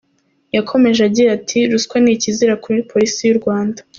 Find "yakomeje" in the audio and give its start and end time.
0.55-0.99